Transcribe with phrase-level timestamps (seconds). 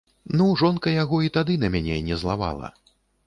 [0.37, 2.73] Ну, жонка яго і тады на мяне не злавала.